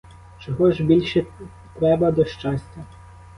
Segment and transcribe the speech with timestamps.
[0.39, 1.25] Чого ж більше
[1.79, 2.85] треба до щастя?